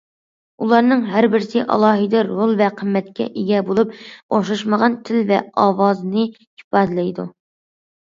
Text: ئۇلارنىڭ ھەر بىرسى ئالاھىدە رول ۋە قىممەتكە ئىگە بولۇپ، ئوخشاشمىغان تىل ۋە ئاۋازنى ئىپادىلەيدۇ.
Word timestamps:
ئۇلارنىڭ 0.65 1.01
ھەر 1.15 1.25
بىرسى 1.33 1.65
ئالاھىدە 1.73 2.23
رول 2.29 2.53
ۋە 2.61 2.69
قىممەتكە 2.79 3.27
ئىگە 3.41 3.59
بولۇپ، 3.67 3.91
ئوخشاشمىغان 3.99 4.95
تىل 5.11 5.21
ۋە 5.33 5.39
ئاۋازنى 5.65 6.25
ئىپادىلەيدۇ. 6.39 7.27